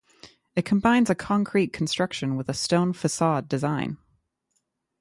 [0.55, 3.97] It combines a concrete construction with a stone facade design.